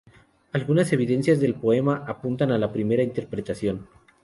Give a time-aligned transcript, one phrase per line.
[0.53, 3.85] Algunas evidencias del poema apuntan a la primera interpretación.